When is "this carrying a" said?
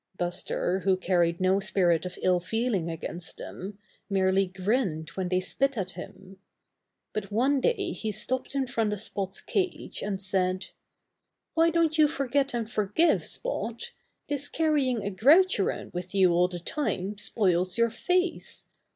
14.27-15.11